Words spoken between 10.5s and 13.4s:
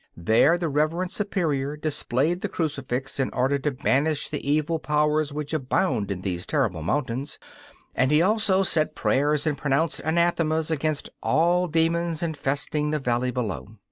against all demons infesting the valley